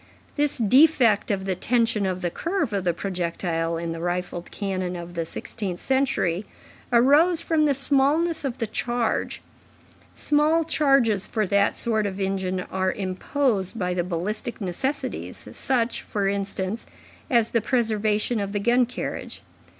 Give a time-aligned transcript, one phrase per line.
[0.35, 4.95] This defect of the tension of the curve of the projectile in the rifled cannon
[4.95, 6.47] of the sixteenth century
[6.91, 9.43] arose from the smallness of the charge;
[10.15, 16.27] small charges for that sort of engine are imposed by the ballistic necessities, such, for
[16.27, 16.87] instance,
[17.29, 19.43] as the preservation of the gun carriage.